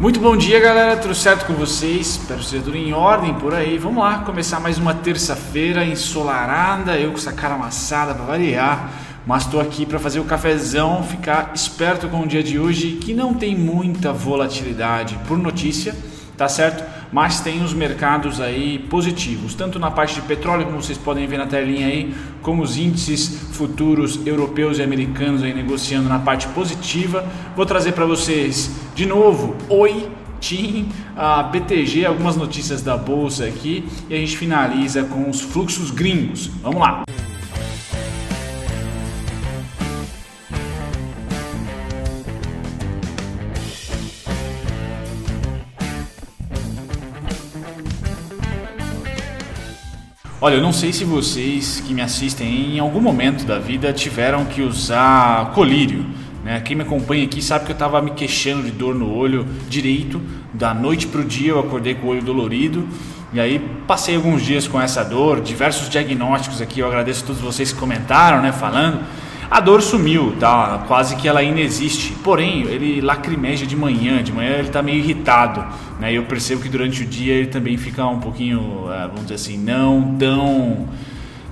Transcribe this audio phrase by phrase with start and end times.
[0.00, 0.96] Muito bom dia, galera.
[0.96, 2.10] Tudo certo com vocês?
[2.10, 3.76] Espero que seja tudo em ordem por aí.
[3.76, 6.96] Vamos lá, começar mais uma terça-feira ensolarada.
[6.96, 8.92] Eu com essa cara amassada para variar,
[9.26, 13.12] mas estou aqui para fazer o cafezão, ficar esperto com o dia de hoje, que
[13.12, 15.96] não tem muita volatilidade por notícia,
[16.36, 16.84] tá certo?
[17.12, 21.38] Mas tem os mercados aí positivos, tanto na parte de petróleo, como vocês podem ver
[21.38, 27.26] na telinha aí, como os índices futuros europeus e americanos aí negociando na parte positiva.
[27.56, 30.08] Vou trazer para vocês de novo, oi,
[30.40, 35.90] TIM, a BTG, algumas notícias da bolsa aqui e a gente finaliza com os fluxos
[35.90, 36.48] gringos.
[36.62, 37.04] Vamos lá.
[50.40, 54.44] Olha, eu não sei se vocês que me assistem em algum momento da vida tiveram
[54.44, 56.06] que usar colírio.
[56.44, 56.60] Né?
[56.60, 60.22] Quem me acompanha aqui sabe que eu estava me queixando de dor no olho direito.
[60.54, 62.86] Da noite para o dia eu acordei com o olho dolorido.
[63.32, 63.58] E aí
[63.88, 66.78] passei alguns dias com essa dor, diversos diagnósticos aqui.
[66.78, 69.00] Eu agradeço a todos vocês que comentaram, né, falando.
[69.50, 70.84] A dor sumiu, tá?
[70.86, 72.12] Quase que ela inexiste.
[72.22, 75.64] Porém, ele lacrimeja de manhã, de manhã ele está meio irritado,
[75.98, 76.12] né?
[76.12, 79.56] Eu percebo que durante o dia ele também fica um pouquinho, é, vamos dizer assim,
[79.56, 80.86] não tão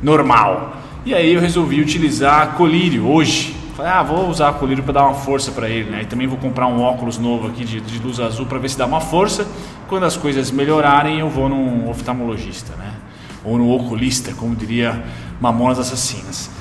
[0.03, 0.77] normal.
[1.07, 3.57] E aí eu resolvi utilizar colírio hoje.
[3.75, 6.03] Falei, ah, vou usar colírio para dar uma força para ele, né?
[6.03, 8.77] E também vou comprar um óculos novo aqui de, de luz azul para ver se
[8.77, 9.47] dá uma força.
[9.89, 12.93] Quando as coisas melhorarem, eu vou num oftalmologista, né?
[13.43, 15.03] Ou no oculista, como diria
[15.41, 16.56] Mamonas Assassinas.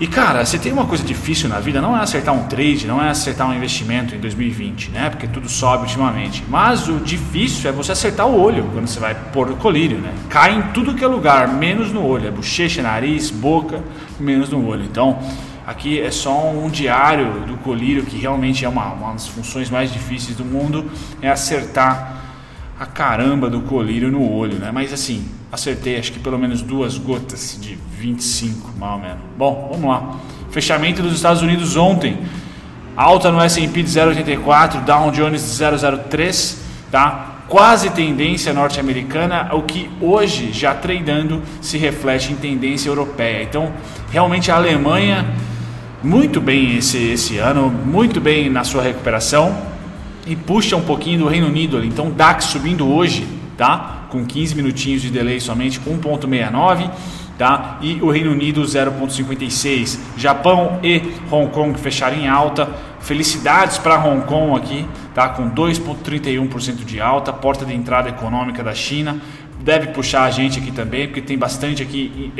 [0.00, 3.02] E cara, você tem uma coisa difícil na vida, não é acertar um trade, não
[3.02, 5.10] é acertar um investimento em 2020, né?
[5.10, 6.44] Porque tudo sobe ultimamente.
[6.48, 10.14] Mas o difícil é você acertar o olho quando você vai pôr o colírio, né?
[10.28, 12.28] Cai em tudo que é lugar, menos no olho.
[12.28, 13.82] É bochecha, nariz, boca,
[14.20, 14.84] menos no olho.
[14.84, 15.18] Então,
[15.66, 19.92] aqui é só um diário do colírio que realmente é uma, uma das funções mais
[19.92, 20.88] difíceis do mundo,
[21.20, 22.17] é acertar
[22.78, 24.70] a caramba do colírio no olho, né?
[24.72, 29.18] Mas assim, acertei acho que pelo menos duas gotas de 25, mais ou menos.
[29.36, 30.16] Bom, vamos lá.
[30.50, 32.18] Fechamento dos Estados Unidos ontem.
[32.96, 36.56] Alta no S&P de 0,84, Dow Jones de 0,03,
[36.90, 37.34] tá?
[37.48, 43.42] Quase tendência norte-americana, o que hoje já tradando se reflete em tendência europeia.
[43.42, 43.72] Então,
[44.10, 45.26] realmente a Alemanha
[46.02, 49.77] muito bem esse, esse ano, muito bem na sua recuperação
[50.28, 51.88] e puxa um pouquinho do Reino Unido ali.
[51.88, 54.06] Então, DAX subindo hoje, tá?
[54.10, 56.90] Com 15 minutinhos de delay somente, 1.69,
[57.38, 57.78] tá?
[57.80, 59.98] E o Reino Unido 0.56.
[60.16, 62.68] Japão e Hong Kong fecharam em alta.
[63.00, 65.30] Felicidades para Hong Kong aqui, tá?
[65.30, 69.16] Com 2.31% de alta, porta de entrada econômica da China.
[69.60, 72.32] Deve puxar a gente aqui também, porque tem bastante aqui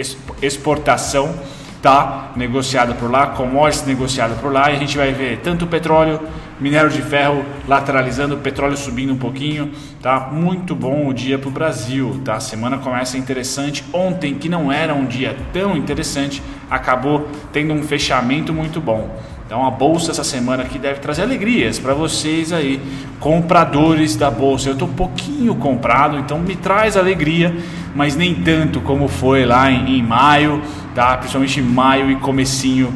[0.42, 1.34] exportação
[1.82, 6.20] tá negociado por lá, commodities negociado por lá, e a gente vai ver tanto petróleo,
[6.60, 9.70] minério de ferro lateralizando, petróleo subindo um pouquinho,
[10.02, 10.28] tá?
[10.32, 12.34] Muito bom o dia para o Brasil, tá?
[12.34, 13.84] A semana começa interessante.
[13.92, 19.16] Ontem, que não era um dia tão interessante, acabou tendo um fechamento muito bom.
[19.48, 22.82] Então a bolsa essa semana aqui deve trazer alegrias para vocês aí,
[23.18, 24.68] compradores da bolsa.
[24.68, 27.56] Eu estou um pouquinho comprado, então me traz alegria,
[27.94, 30.60] mas nem tanto como foi lá em, em maio,
[30.94, 31.16] tá?
[31.16, 32.92] Principalmente em maio e comecinho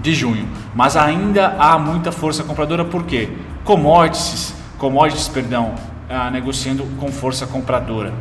[0.00, 0.46] de junho.
[0.76, 3.30] Mas ainda há muita força compradora porque
[3.64, 5.74] commodities, commodities, perdão,
[6.08, 8.14] ah, negociando com força compradora,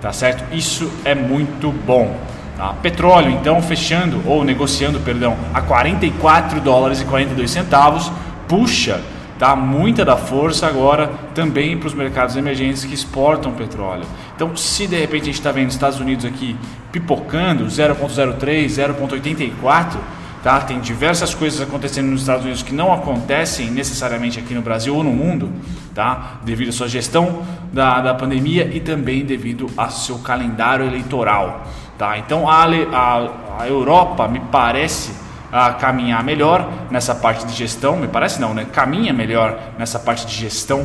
[0.00, 0.42] tá certo?
[0.56, 2.16] Isso é muito bom.
[2.56, 2.72] Tá?
[2.82, 8.10] Petróleo, então, fechando ou negociando, perdão, a 44 dólares e 42 centavos,
[8.48, 9.00] puxa
[9.38, 14.04] tá muita da força agora também para os mercados emergentes que exportam petróleo.
[14.34, 16.56] Então, se de repente a gente está vendo Estados Unidos aqui
[16.92, 19.96] pipocando 0,03, 0,84,
[20.42, 20.60] tá?
[20.60, 25.02] Tem diversas coisas acontecendo nos Estados Unidos que não acontecem necessariamente aqui no Brasil ou
[25.02, 25.50] no mundo,
[25.92, 26.38] tá?
[26.44, 27.42] Devido à sua gestão
[27.72, 31.66] da, da pandemia e também devido ao seu calendário eleitoral.
[31.96, 32.18] Tá?
[32.18, 35.12] Então a, a, a Europa me parece
[35.52, 38.66] a caminhar melhor nessa parte de gestão, me parece não, né?
[38.72, 40.84] Caminha melhor nessa parte de gestão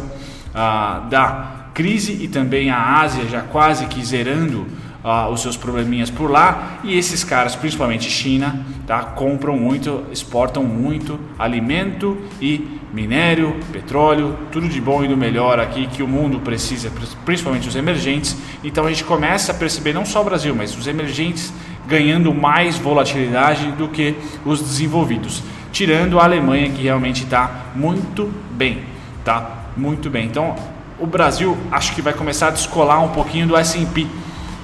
[0.53, 4.67] ah, da crise e também a Ásia já quase que zerando
[5.03, 8.99] ah, os seus probleminhas por lá e esses caras, principalmente China, tá?
[8.99, 15.87] Compram muito, exportam muito alimento e minério, petróleo, tudo de bom e do melhor aqui
[15.87, 16.91] que o mundo precisa,
[17.23, 18.35] principalmente os emergentes.
[18.63, 21.53] Então a gente começa a perceber não só o Brasil, mas os emergentes
[21.87, 24.15] ganhando mais volatilidade do que
[24.45, 28.83] os desenvolvidos, tirando a Alemanha que realmente está muito bem,
[29.23, 29.65] tá?
[29.77, 30.25] Muito bem.
[30.25, 30.55] Então
[30.99, 34.07] o Brasil acho que vai começar a descolar um pouquinho do S&P,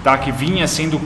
[0.04, 0.18] tá?
[0.18, 1.00] Que vinha sendo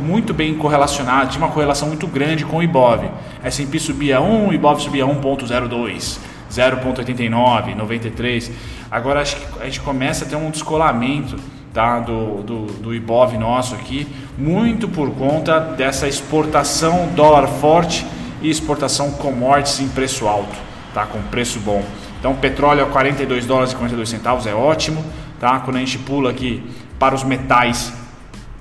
[0.00, 3.08] muito bem correlacionado, tinha uma correlação muito grande com o IBOV.
[3.44, 8.50] S&P subia 1, IBOV subia 1.02 0,89, 93.
[8.90, 11.36] Agora acho que a gente começa a ter um descolamento
[11.72, 14.06] tá, do, do, do Ibov nosso aqui,
[14.38, 18.06] muito por conta dessa exportação dólar forte
[18.40, 20.56] e exportação commodities em preço alto,
[20.94, 21.82] tá, com preço bom.
[22.20, 25.04] Então petróleo a 42 dólares e 42 centavos é ótimo,
[25.40, 25.60] tá?
[25.60, 26.62] Quando a gente pula aqui
[26.98, 27.92] para os metais,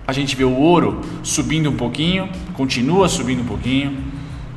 [0.05, 3.97] a gente vê o ouro subindo um pouquinho, continua subindo um pouquinho,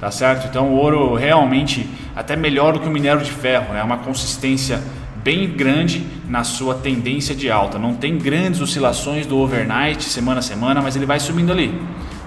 [0.00, 0.46] tá certo?
[0.46, 3.82] Então o ouro realmente até melhor do que o minério de ferro, é né?
[3.82, 4.81] uma consistência
[5.22, 7.78] bem grande na sua tendência de alta.
[7.78, 11.75] Não tem grandes oscilações do overnight, semana a semana, mas ele vai subindo ali.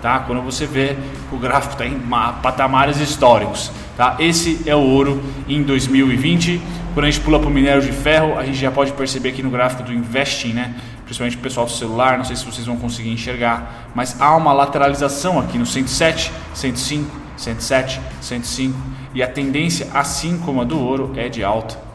[0.01, 0.19] Tá?
[0.19, 0.95] Quando você vê
[1.31, 2.00] o gráfico está em
[2.42, 3.72] patamares históricos.
[3.95, 4.15] Tá?
[4.19, 6.62] Esse é o ouro em 2020.
[6.94, 9.44] Quando a gente pula para o minério de ferro, a gente já pode perceber aqui
[9.44, 10.75] no gráfico do Investing, né?
[11.06, 14.54] principalmente o pessoal do celular, não sei se vocês vão conseguir enxergar, mas há uma
[14.54, 18.77] lateralização aqui no 107, 105, 107, 105
[19.13, 21.89] e a tendência, assim como a do ouro, é de alta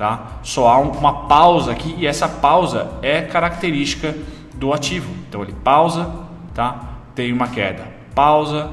[0.00, 0.38] tá?
[0.42, 4.16] Só há uma pausa aqui e essa pausa é característica
[4.54, 5.12] do ativo.
[5.28, 6.10] Então ele pausa,
[6.54, 6.94] tá?
[7.14, 8.70] Tem uma queda, pausa,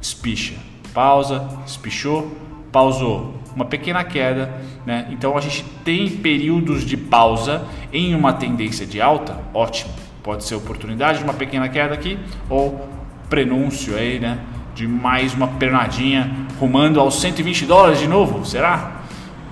[0.00, 0.54] espicha,
[0.94, 2.30] pausa, espichou,
[2.70, 4.54] pausou, uma pequena queda,
[4.86, 5.08] né?
[5.10, 9.92] Então a gente tem períodos de pausa em uma tendência de alta, ótimo.
[10.22, 12.16] Pode ser oportunidade de uma pequena queda aqui
[12.48, 12.88] ou
[13.28, 14.38] prenúncio aí, né?
[14.78, 16.30] De mais uma pernadinha
[16.60, 19.00] rumando aos 120 dólares de novo, será?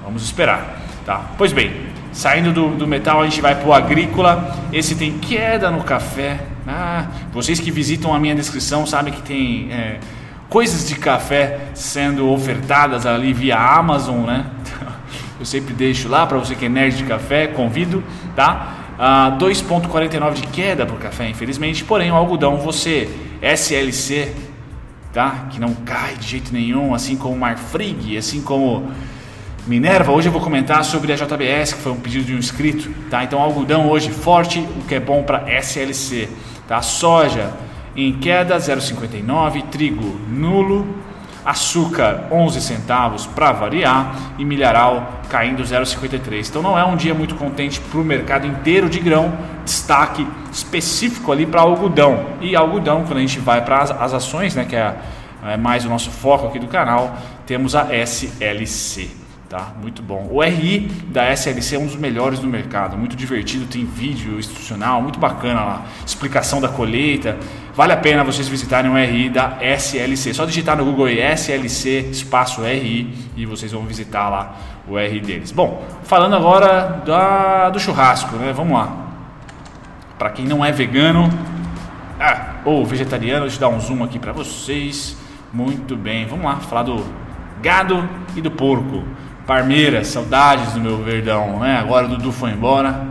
[0.04, 0.80] Vamos esperar.
[1.04, 1.32] Tá?
[1.36, 1.72] Pois bem,
[2.12, 4.56] saindo do, do metal, a gente vai para o agrícola.
[4.72, 6.38] Esse tem queda no café.
[6.64, 9.98] Ah, vocês que visitam a minha descrição sabem que tem é,
[10.48, 14.46] coisas de café sendo ofertadas ali via Amazon, né?
[15.40, 18.00] Eu sempre deixo lá para você que é nerd de café, convido,
[18.36, 18.74] tá?
[18.96, 21.82] Ah, 2,49 de queda para o café, infelizmente.
[21.82, 23.10] Porém, o algodão, você
[23.42, 24.32] SLC,
[25.16, 25.46] tá?
[25.50, 28.92] Que não cai de jeito nenhum, assim como Marfrig, assim como
[29.66, 32.90] Minerva, hoje eu vou comentar sobre a JBS, que foi um pedido de um inscrito,
[33.08, 33.24] tá?
[33.24, 36.28] Então algodão hoje forte, o que é bom para SLC,
[36.68, 36.82] tá?
[36.82, 37.50] Soja
[37.96, 40.86] em queda 0,59, trigo nulo,
[41.46, 46.48] açúcar 11 centavos para variar e milharal caindo 0,53.
[46.48, 49.32] Então não é um dia muito contente para o mercado inteiro de grão,
[49.64, 52.26] destaque específico ali para algodão.
[52.40, 54.96] E algodão, quando a gente vai para as, as ações, né, que é,
[55.44, 57.16] é mais o nosso foco aqui do canal,
[57.46, 59.25] temos a SLC.
[59.48, 59.72] Tá?
[59.80, 60.26] Muito bom.
[60.28, 65.00] O RI da SLC é um dos melhores do mercado, muito divertido, tem vídeo institucional,
[65.00, 67.36] muito bacana lá, explicação da colheita.
[67.72, 70.34] Vale a pena vocês visitarem o RI da SLC.
[70.34, 74.56] Só digitar no Google aí, SLC espaço RI e vocês vão visitar lá
[74.88, 75.52] o RI deles.
[75.52, 78.52] Bom, falando agora da, do churrasco, né?
[78.52, 78.96] Vamos lá.
[80.18, 81.30] Para quem não é vegano
[82.18, 85.16] ah, ou vegetariano, deixa eu dar um zoom aqui para vocês.
[85.52, 87.04] Muito bem, vamos lá falar do
[87.62, 89.04] gado e do porco.
[89.46, 91.78] Parmeira, saudades do meu Verdão, né?
[91.78, 93.06] Agora o Dudu foi embora.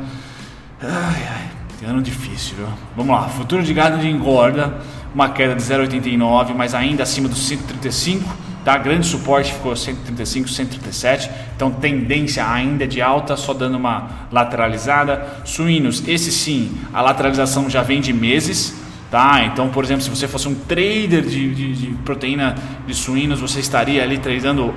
[0.81, 2.67] Ai, ai, ano difícil, viu?
[2.93, 4.81] Vamos lá, futuro de gado de engorda,
[5.13, 8.35] uma queda de 0,89, mas ainda acima dos 135,
[8.65, 8.77] tá?
[8.77, 15.25] Grande suporte ficou 135, 137, então tendência ainda de alta, só dando uma lateralizada.
[15.45, 18.75] Suínos, esse sim, a lateralização já vem de meses,
[19.15, 19.45] Tá?
[19.45, 22.53] Então, por exemplo, se você fosse um trader de, de, de proteína
[22.85, 24.73] de suínos, você estaria ali tradando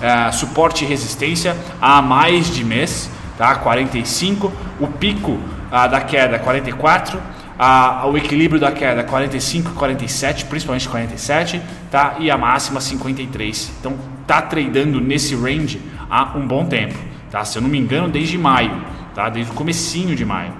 [0.00, 3.54] é, suporte e resistência há mais de mês, tá?
[3.54, 5.38] 45, o pico
[5.70, 7.20] ah, da queda 44,
[7.58, 12.16] ah, o equilíbrio da queda 45, 47, principalmente 47, tá?
[12.18, 13.72] E a máxima 53.
[13.78, 16.94] Então, tá tradando nesse range há um bom tempo,
[17.30, 17.44] tá?
[17.44, 18.72] Se eu não me engano, desde maio,
[19.14, 19.28] tá?
[19.28, 20.52] Desde o comecinho de maio.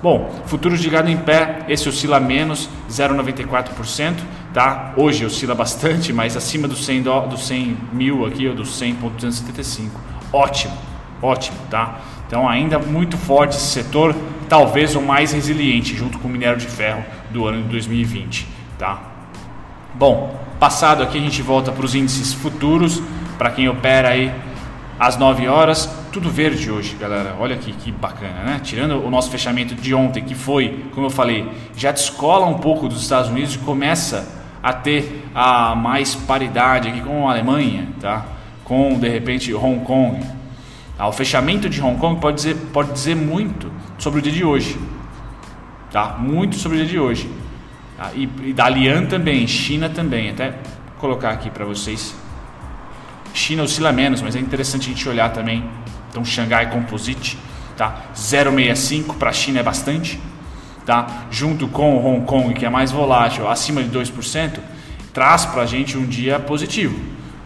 [0.00, 4.14] Bom, futuros de gado em pé, esse oscila menos 0,94%,
[4.54, 4.92] tá?
[4.96, 10.00] Hoje oscila bastante, mas acima dos 100, do, 100 mil aqui, ou dos 100,275.
[10.32, 10.74] Ótimo,
[11.20, 11.98] ótimo, tá?
[12.28, 14.14] Então ainda muito forte esse setor,
[14.48, 18.46] talvez o mais resiliente, junto com o minério de ferro do ano de 2020,
[18.78, 19.00] tá?
[19.94, 23.02] Bom, passado aqui a gente volta para os índices futuros,
[23.36, 24.32] para quem opera aí
[25.00, 27.36] às 9 horas, tudo verde hoje, galera.
[27.38, 28.60] Olha aqui que bacana, né?
[28.62, 32.88] Tirando o nosso fechamento de ontem, que foi, como eu falei, já descola um pouco
[32.88, 34.26] dos Estados Unidos e começa
[34.62, 38.24] a ter a mais paridade aqui com a Alemanha, tá?
[38.64, 40.20] Com de repente Hong Kong.
[40.98, 44.44] Ah, o fechamento de Hong Kong pode dizer, pode dizer muito sobre o dia de
[44.44, 44.78] hoje,
[45.92, 46.16] tá?
[46.18, 47.30] Muito sobre o dia de hoje.
[47.96, 48.10] Tá?
[48.14, 50.30] E, e da Lian também, China também.
[50.30, 50.54] Até
[50.98, 52.14] colocar aqui para vocês.
[53.34, 55.62] China oscila menos, mas é interessante a gente olhar também
[56.10, 57.38] então Xangai Composite,
[57.76, 58.02] tá?
[58.14, 60.20] 0,65 para a China é bastante,
[60.84, 61.26] tá?
[61.30, 64.58] Junto com Hong Kong, que é mais volátil, acima de 2%,
[65.12, 66.98] traz para a gente um dia positivo.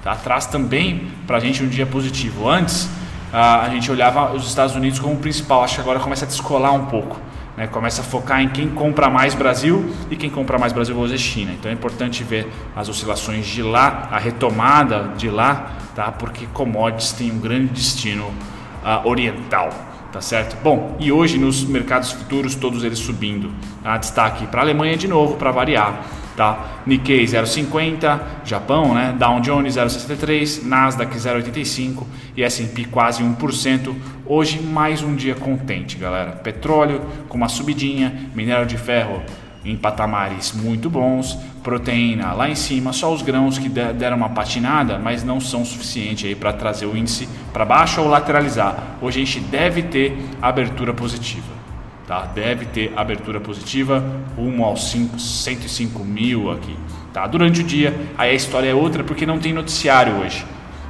[0.03, 0.15] tá?
[0.17, 2.49] traz também para a gente um dia positivo.
[2.49, 2.89] Antes
[3.33, 6.73] a gente olhava os Estados Unidos como o principal, acho que agora começa a descolar
[6.73, 7.19] um pouco.
[7.57, 7.67] Né?
[7.67, 11.19] Começa a focar em quem compra mais Brasil e quem compra mais Brasil hoje é
[11.19, 11.53] China.
[11.53, 16.11] Então é importante ver as oscilações de lá, a retomada de lá, tá?
[16.13, 19.71] porque commodities tem um grande destino uh, oriental.
[20.13, 20.59] Tá certo?
[20.63, 23.51] Bom, e hoje nos mercados futuros, todos eles subindo.
[23.83, 23.97] Tá?
[23.97, 26.05] Destaque para a Alemanha de novo, para variar
[26.37, 26.83] tá?
[26.87, 29.15] Nikkei 0,50, Japão, né?
[29.19, 32.05] Dow Jones 0,63, Nasdaq 0,85
[32.37, 33.95] e S&P quase 1%.
[34.27, 36.33] Hoje mais um dia contente, galera.
[36.33, 39.23] Petróleo com uma subidinha, minério de ferro
[39.65, 44.99] em patamares muito bons, proteína lá em cima, só os grãos que deram uma patinada,
[44.99, 48.97] mas não são suficientes aí para trazer o índice para baixo ou lateralizar.
[49.01, 51.62] Hoje a gente deve ter abertura positiva.
[52.07, 52.27] Tá?
[52.27, 54.05] Deve ter abertura positiva,
[54.37, 56.77] rumo aos 5, 105 mil aqui.
[57.13, 57.27] Tá?
[57.27, 60.45] Durante o dia, aí a história é outra porque não tem noticiário hoje.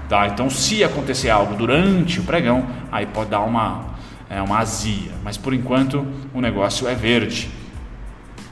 [0.09, 0.27] Tá?
[0.27, 3.87] Então, se acontecer algo durante o pregão, aí pode dar uma,
[4.29, 5.13] é, uma azia.
[5.25, 7.51] Mas por enquanto, o negócio é verde.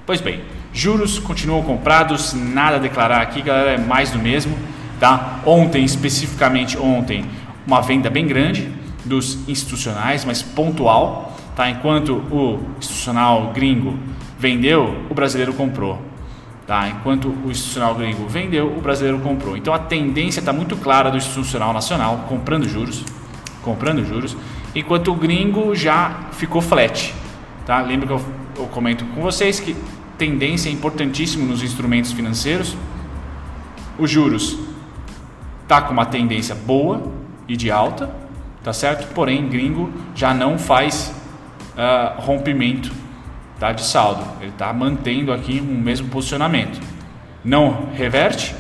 [0.07, 0.41] Pois bem,
[0.73, 4.57] juros continuam comprados, nada a declarar aqui, galera, é mais do mesmo.
[4.99, 5.41] Tá?
[5.47, 7.25] Ontem, especificamente ontem,
[7.67, 8.71] uma venda bem grande
[9.05, 11.30] dos institucionais, mas pontual.
[11.55, 11.69] Tá?
[11.69, 13.99] Enquanto o institucional gringo
[14.39, 16.01] vendeu, o brasileiro comprou.
[16.67, 16.89] Tá?
[16.89, 19.57] Enquanto o institucional gringo vendeu, o brasileiro comprou.
[19.57, 23.05] Então a tendência está muito clara do institucional nacional comprando juros,
[23.63, 24.37] comprando juros,
[24.75, 27.15] enquanto o gringo já ficou flat.
[27.67, 27.81] Tá?
[27.83, 28.25] Lembra que eu,
[28.57, 29.77] eu comento com vocês que
[30.17, 32.77] tendência é importantíssimo nos instrumentos financeiros.
[33.99, 34.59] Os juros
[35.67, 37.03] tá com uma tendência boa
[37.47, 38.15] e de alta,
[38.63, 39.13] tá certo?
[39.15, 41.15] Porém, gringo já não faz
[41.77, 42.91] uh, rompimento
[43.59, 44.25] tá, de saldo.
[44.41, 46.81] Ele está mantendo aqui o um mesmo posicionamento.
[47.45, 48.55] Não reverte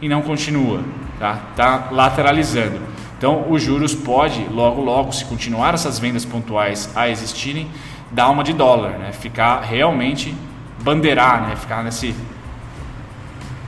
[0.00, 0.82] e não continua.
[1.18, 2.80] Tá, tá lateralizando.
[3.16, 7.68] Então, os juros pode, logo, logo, se continuar essas vendas pontuais a existirem,
[8.10, 9.12] dar uma de dólar, né?
[9.12, 10.34] ficar realmente
[10.82, 11.56] bandeirar, né?
[11.56, 12.14] ficar nesse,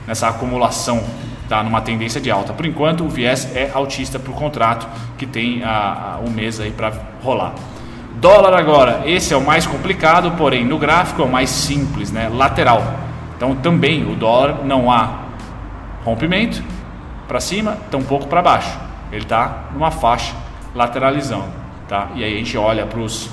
[0.05, 1.03] nessa acumulação,
[1.49, 1.63] tá?
[1.63, 2.53] numa tendência de alta.
[2.53, 4.87] Por enquanto, o viés é altista para o contrato
[5.17, 7.55] que tem a, a, um mês aí para rolar.
[8.19, 12.27] Dólar agora, esse é o mais complicado, porém no gráfico é o mais simples, né?
[12.33, 12.83] lateral.
[13.35, 15.25] Então também o dólar não há
[16.03, 16.63] rompimento
[17.27, 18.75] para cima, tampouco para baixo.
[19.11, 20.33] Ele está numa faixa
[20.73, 21.45] lateralizando.
[21.87, 22.09] Tá?
[22.15, 23.29] E aí a gente olha para os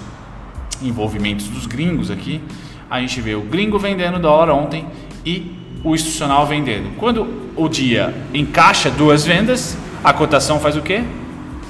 [0.82, 2.42] envolvimentos dos gringos aqui,
[2.90, 4.86] a gente vê o gringo vendendo dólar ontem
[5.24, 6.94] e o institucional vendendo.
[6.98, 7.26] Quando
[7.56, 11.02] o dia encaixa duas vendas, a cotação faz o quê?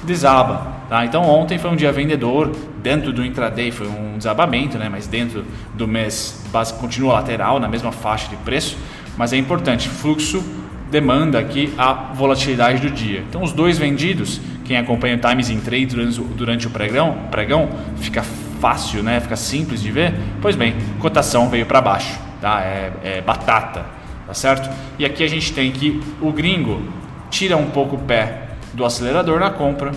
[0.02, 0.74] Desaba.
[0.88, 1.04] Tá?
[1.04, 2.50] Então ontem foi um dia vendedor,
[2.84, 4.90] dentro do intraday foi um desabamento, né?
[4.90, 6.44] mas dentro do mês
[6.78, 8.76] continua lateral, na mesma faixa de preço,
[9.16, 10.44] mas é importante, fluxo
[10.90, 13.24] demanda aqui a volatilidade do dia.
[13.26, 17.70] Então os dois vendidos, quem acompanha o Times in Trade durante, durante o pregão, pregão,
[17.96, 18.22] fica
[18.60, 19.18] fácil, né?
[19.18, 22.60] fica simples de ver, pois bem, cotação veio para baixo, tá?
[22.60, 23.86] é, é batata,
[24.26, 24.68] tá certo?
[24.98, 26.82] E aqui a gente tem que o gringo
[27.30, 28.42] tira um pouco o pé
[28.74, 29.92] do acelerador na compra,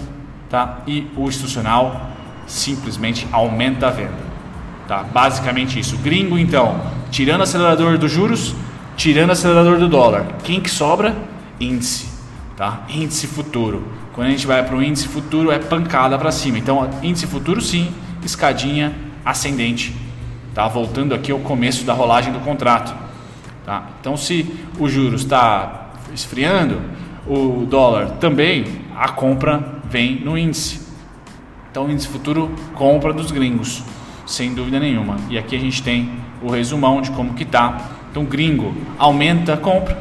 [0.50, 0.80] tá?
[0.88, 2.16] E o institucional
[2.48, 4.18] simplesmente aumenta a venda,
[4.88, 5.04] tá?
[5.04, 5.98] Basicamente isso.
[5.98, 8.56] Gringo então, tirando o acelerador dos juros,
[8.96, 10.26] tirando o acelerador do dólar.
[10.44, 11.16] Quem que sobra?
[11.60, 12.08] Índice,
[12.56, 12.84] tá?
[12.90, 13.86] Índice futuro.
[14.14, 16.58] Quando a gente vai para o índice futuro é pancada para cima.
[16.58, 17.92] Então, índice futuro sim,
[18.24, 19.94] escadinha ascendente,
[20.56, 20.68] tá?
[20.68, 22.96] Voltando aqui ao começo da rolagem do contrato,
[23.66, 23.90] tá?
[24.00, 24.50] Então, se
[24.80, 26.82] o juros está esfriando,
[27.28, 30.87] o dólar também, a compra vem no índice.
[31.78, 33.84] Então, o índice futuro compra dos gringos,
[34.26, 35.18] sem dúvida nenhuma.
[35.30, 36.10] E aqui a gente tem
[36.42, 37.92] o resumão de como que tá.
[38.10, 39.96] Então, gringo aumenta a compra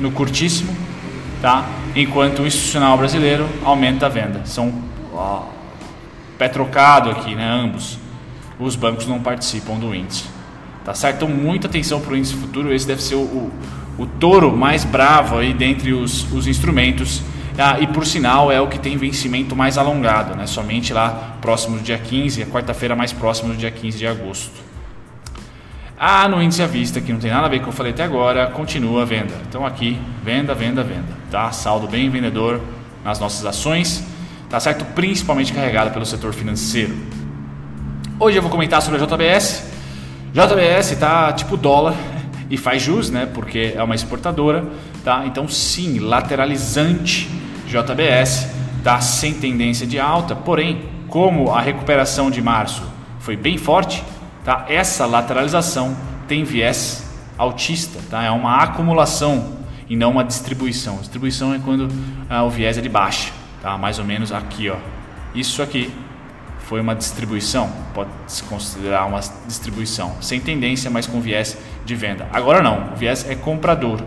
[0.00, 0.76] no curtíssimo,
[1.40, 1.64] tá?
[1.94, 4.44] Enquanto o institucional brasileiro aumenta a venda.
[4.44, 4.74] São
[6.36, 7.48] pé trocado aqui, né?
[7.48, 7.96] Ambos.
[8.58, 10.24] Os bancos não participam do índice.
[10.84, 11.24] Tá certo?
[11.24, 12.74] Então, muita atenção para o índice futuro.
[12.74, 13.52] Esse deve ser o, o,
[13.98, 17.22] o touro mais bravo aí dentre os, os instrumentos.
[17.58, 20.46] Ah, e por sinal é o que tem vencimento mais alongado, né?
[20.46, 24.52] somente lá próximo do dia 15, a quarta-feira mais próximo do dia 15 de agosto.
[25.98, 27.76] Ah, no índice à vista, que não tem nada a ver com o que eu
[27.76, 29.32] falei até agora, continua a venda.
[29.48, 31.16] Então aqui, venda, venda, venda.
[31.30, 31.50] Tá?
[31.50, 32.60] Saldo bem vendedor
[33.02, 34.04] nas nossas ações,
[34.50, 34.84] tá certo?
[34.94, 36.94] Principalmente carregado pelo setor financeiro.
[38.20, 39.70] Hoje eu vou comentar sobre a JBS.
[40.34, 41.94] JBS tá tipo dólar,
[42.50, 43.26] e faz jus, né?
[43.32, 44.66] Porque é uma exportadora,
[45.02, 45.24] tá?
[45.24, 48.48] Então sim, lateralizante JBS,
[48.82, 52.82] tá sem tendência de alta, porém, como a recuperação de março
[53.20, 54.02] foi bem forte,
[54.44, 54.66] tá?
[54.68, 55.96] Essa lateralização
[56.28, 57.04] tem viés
[57.36, 58.22] altista, tá?
[58.22, 59.56] É uma acumulação
[59.88, 60.98] e não uma distribuição.
[60.98, 61.88] Distribuição é quando
[62.28, 63.32] ah, o viés é de baixa,
[63.62, 63.76] tá?
[63.76, 64.68] mais ou menos aqui.
[64.70, 64.76] Ó.
[65.34, 65.92] Isso aqui
[66.60, 72.28] foi uma distribuição, pode se considerar uma distribuição, sem tendência, mas com viés de venda.
[72.32, 74.02] Agora não, o viés é comprador.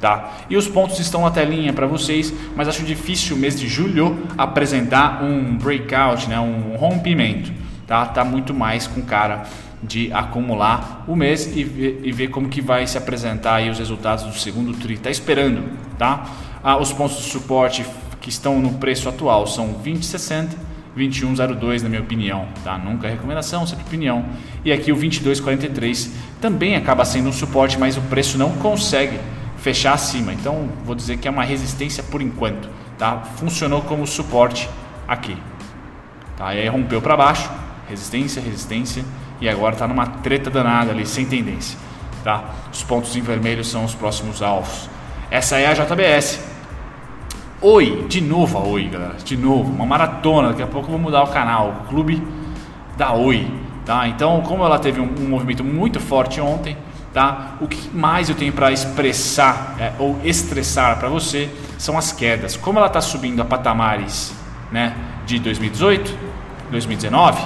[0.00, 0.30] Tá?
[0.48, 4.26] E os pontos estão na telinha para vocês, mas acho difícil o mês de julho
[4.38, 6.40] apresentar um breakout, né?
[6.40, 7.52] um rompimento.
[7.86, 8.06] Tá?
[8.06, 9.44] tá muito mais com cara
[9.82, 13.78] de acumular o mês e ver, e ver como que vai se apresentar aí os
[13.78, 14.94] resultados do segundo tri.
[14.94, 15.64] Está esperando,
[15.98, 16.26] tá?
[16.62, 17.84] Ah, os pontos de suporte
[18.20, 20.48] que estão no preço atual são 20,60,
[20.96, 22.76] 21,02 na minha opinião, tá?
[22.76, 24.24] Nunca é recomendação, sempre opinião.
[24.64, 29.18] E aqui o 22,43 também acaba sendo um suporte, mas o preço não consegue
[29.60, 30.32] fechar acima.
[30.32, 33.18] Então, vou dizer que é uma resistência por enquanto, tá?
[33.36, 34.68] Funcionou como suporte
[35.06, 35.36] aqui.
[36.36, 36.54] Tá?
[36.54, 37.50] E aí rompeu para baixo,
[37.88, 39.04] resistência, resistência
[39.40, 41.78] e agora está numa treta danada ali, sem tendência.
[42.24, 42.44] Tá?
[42.72, 44.88] Os pontos em vermelho são os próximos alvos.
[45.30, 46.40] Essa é a JBS.
[47.62, 49.16] Oi, de novo a Oi, galera.
[49.22, 50.48] De novo, uma maratona.
[50.48, 52.22] Daqui a pouco eu vou mudar o canal, o Clube
[52.96, 53.50] da Oi.
[53.84, 54.08] Tá?
[54.08, 56.76] Então, como ela teve um, um movimento muito forte ontem,
[57.12, 57.56] tá?
[57.60, 61.48] O que mais eu tenho para expressar é, ou estressar para você
[61.78, 62.56] são as quedas.
[62.56, 64.32] Como ela está subindo a patamares,
[64.70, 64.94] né,
[65.26, 66.16] de 2018,
[66.70, 67.42] 2019,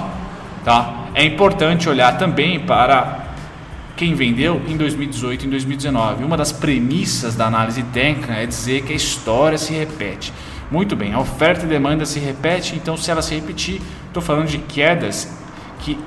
[0.63, 1.05] tá?
[1.13, 3.25] É importante olhar também para
[3.95, 6.23] quem vendeu em 2018 e em 2019.
[6.23, 10.33] Uma das premissas da análise técnica é dizer que a história se repete.
[10.69, 14.47] Muito bem, a oferta e demanda se repete, então se ela se repetir, estou falando
[14.47, 15.31] de quedas
[15.79, 15.97] que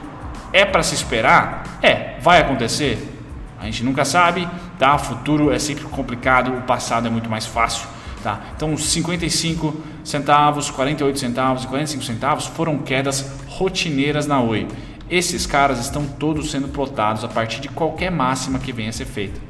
[0.53, 1.79] é para se esperar?
[1.81, 3.18] É, vai acontecer?
[3.61, 4.49] A gente nunca sabe,
[4.79, 4.95] tá?
[4.95, 7.89] O futuro é sempre complicado, o passado é muito mais fácil.
[8.23, 8.41] Tá?
[8.57, 14.67] Então, 55 centavos, 48 centavos e 45 centavos foram quedas rotineiras na Oi.
[15.09, 19.07] Esses caras estão todos sendo plotados a partir de qualquer máxima que venha a ser
[19.07, 19.41] feita.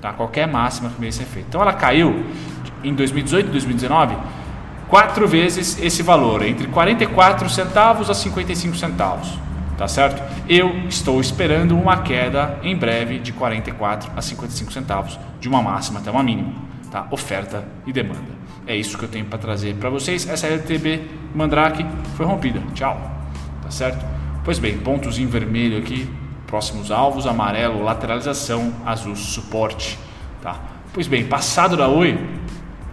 [0.00, 0.12] Tá?
[0.12, 1.48] Qualquer máxima que venha a ser feita.
[1.48, 2.24] Então ela caiu
[2.82, 4.16] em 2018 e 2019
[4.88, 9.38] quatro vezes esse valor, entre 44 centavos a 55 centavos.
[9.76, 10.22] Tá certo?
[10.48, 16.00] Eu estou esperando uma queda em breve de 44 a 55 centavos, de uma máxima
[16.00, 16.52] até uma mínima.
[16.90, 17.06] Tá?
[17.10, 18.44] Oferta e demanda.
[18.66, 20.28] É isso que eu tenho para trazer para vocês.
[20.28, 21.02] Essa LTB
[21.34, 21.84] Mandrake
[22.16, 22.62] foi rompida.
[22.72, 23.10] Tchau.
[23.62, 24.04] Tá certo?
[24.44, 26.08] Pois bem, pontos em vermelho aqui,
[26.46, 29.98] próximos alvos, amarelo, lateralização, azul, suporte.
[30.40, 30.60] Tá?
[30.92, 32.18] Pois bem, passado da Oi,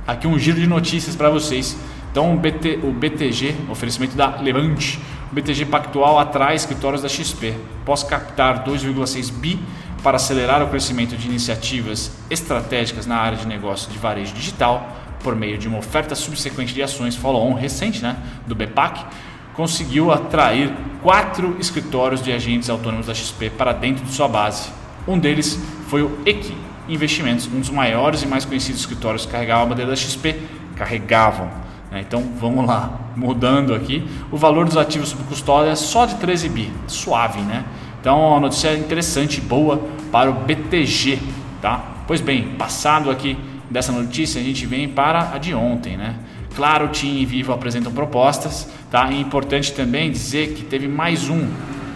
[0.08, 1.78] aqui um giro de notícias para vocês.
[2.12, 5.00] Então, o, BT, o BTG, oferecimento da Levante,
[5.32, 7.56] BTG Pactual atrai escritórios da XP.
[7.86, 9.60] Pós captar 2,6 bi
[10.04, 14.90] para acelerar o crescimento de iniciativas estratégicas na área de negócio de varejo digital,
[15.24, 18.18] por meio de uma oferta subsequente de ações follow-on recente né,
[18.48, 19.06] do BPAC,
[19.54, 24.70] conseguiu atrair quatro escritórios de agentes autônomos da XP para dentro de sua base.
[25.08, 26.56] Um deles foi o Equi
[26.90, 30.36] Investimentos, um dos maiores e mais conhecidos escritórios que carregavam a bandeira da XP,
[30.76, 31.50] carregavam.
[31.92, 32.02] Né?
[32.02, 34.08] Então vamos lá, mudando aqui.
[34.32, 37.66] O valor dos ativos sob custódia é só de 13 bi, suave, né?
[38.00, 39.80] Então uma notícia interessante, boa
[40.12, 41.20] para o BTG,
[41.62, 41.84] tá?
[42.08, 43.38] Pois bem, passado aqui
[43.70, 46.16] dessa notícia, a gente vem para a de ontem, né?
[46.56, 49.10] Claro, TIM e Vivo apresentam propostas, tá?
[49.10, 51.48] É importante também dizer que teve mais um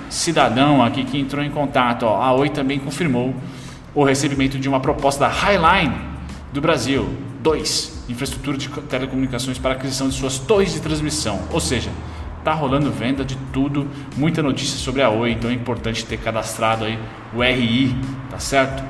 [0.10, 2.04] cidadão aqui que entrou em contato.
[2.04, 2.22] Ó.
[2.22, 3.34] A Oi também confirmou
[3.94, 5.96] o recebimento de uma proposta da Highline
[6.54, 7.10] do Brasil.
[7.42, 7.95] 2.
[8.08, 11.40] Infraestrutura de telecomunicações para aquisição de suas torres de transmissão.
[11.52, 11.90] Ou seja,
[12.44, 16.86] tá rolando venda de tudo, muita notícia sobre a Oi, então é importante ter cadastrado
[16.86, 17.00] aí
[17.34, 17.96] o RI,
[18.30, 18.84] tá certo?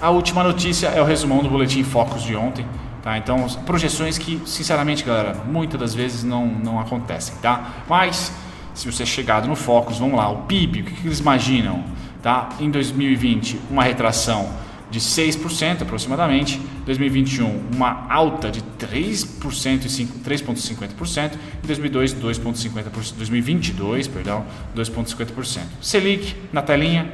[0.00, 2.64] A última notícia é o resumão do boletim Focus de ontem.
[3.02, 3.16] Tá?
[3.16, 7.34] Então, projeções que, sinceramente, galera, muitas das vezes não, não acontecem.
[7.40, 7.84] Tá?
[7.88, 8.32] Mas,
[8.74, 11.84] se você é chegado no Focus, vamos lá, o PIB, o que, que eles imaginam?
[12.22, 12.50] Tá?
[12.60, 14.50] Em 2020, uma retração
[14.90, 24.44] de 6% aproximadamente, 2021 uma alta de 3% e 3,50%, em 2002 2,50%, 2022, perdão,
[24.74, 25.60] 2,50%.
[25.80, 27.10] Selic na telinha,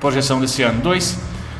[0.00, 1.18] projeção desse ano 2,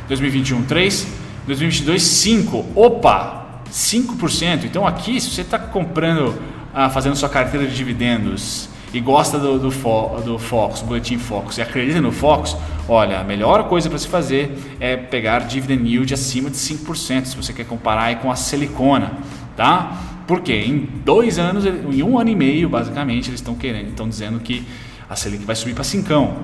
[0.09, 1.07] 2021 3,
[1.46, 2.66] 2022, 5.
[2.74, 3.62] Opa!
[3.70, 4.64] 5%.
[4.64, 6.40] Então aqui, se você está comprando,
[6.72, 11.59] ah, fazendo sua carteira de dividendos e gosta do, do, fo, do Fox, boletim Fox,
[11.59, 12.57] e acredita no Fox,
[12.89, 17.37] olha, a melhor coisa para se fazer é pegar dividend yield acima de 5%, se
[17.37, 19.13] você quer comparar com a silicona,
[19.55, 20.03] tá?
[20.27, 24.41] Porque em dois anos, em um ano e meio, basicamente, eles estão querendo, estão dizendo
[24.41, 24.67] que
[25.09, 26.35] a Selic vai subir para 5.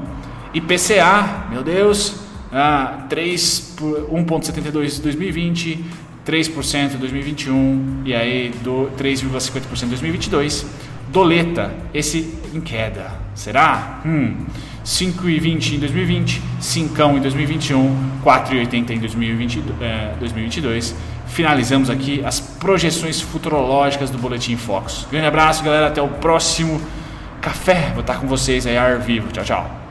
[0.52, 2.16] IPCA, meu Deus,
[2.52, 5.84] ah, 3 1,72 em 2020,
[6.24, 10.66] 3% em 2021 e aí 3,50% em 2022.
[11.12, 13.12] Doleta, esse em queda.
[13.34, 14.00] Será?
[14.04, 14.34] Hum.
[14.84, 20.96] 5,20 em 2020, 5 em 2021, 4,80 em 2022, é, 2022.
[21.28, 25.06] Finalizamos aqui as projeções futurológicas do Boletim Fox.
[25.10, 25.86] Grande abraço, galera.
[25.86, 26.80] Até o próximo
[27.40, 27.90] café.
[27.92, 29.30] Vou estar com vocês aí ao vivo.
[29.30, 29.81] Tchau, tchau.